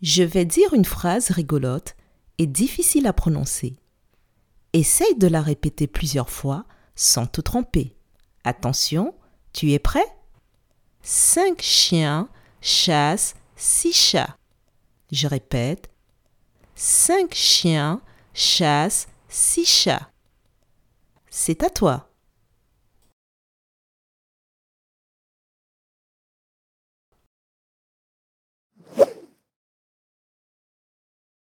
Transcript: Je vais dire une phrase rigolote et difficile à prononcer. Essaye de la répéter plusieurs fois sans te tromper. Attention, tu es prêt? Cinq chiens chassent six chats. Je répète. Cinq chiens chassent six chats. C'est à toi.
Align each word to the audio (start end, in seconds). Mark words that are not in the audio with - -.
Je 0.00 0.22
vais 0.22 0.44
dire 0.44 0.74
une 0.74 0.84
phrase 0.84 1.30
rigolote 1.30 1.96
et 2.38 2.46
difficile 2.46 3.06
à 3.06 3.12
prononcer. 3.12 3.76
Essaye 4.72 5.16
de 5.16 5.26
la 5.26 5.42
répéter 5.42 5.86
plusieurs 5.86 6.30
fois 6.30 6.66
sans 6.94 7.26
te 7.26 7.40
tromper. 7.40 7.96
Attention, 8.44 9.14
tu 9.52 9.72
es 9.72 9.78
prêt? 9.78 10.06
Cinq 11.02 11.62
chiens 11.62 12.28
chassent 12.60 13.34
six 13.56 13.92
chats. 13.92 14.36
Je 15.10 15.26
répète. 15.26 15.90
Cinq 16.76 17.34
chiens 17.34 18.00
chassent 18.34 19.08
six 19.28 19.66
chats. 19.66 20.10
C'est 21.28 21.62
à 21.64 21.70
toi. 21.70 22.07